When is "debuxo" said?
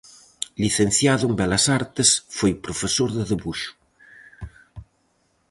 3.29-3.71